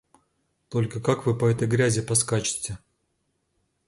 Только 0.69 0.99
как 0.99 1.27
вы 1.27 1.37
по 1.37 1.45
этой 1.45 1.67
грязи 1.67 2.01
поскачете? 2.01 2.79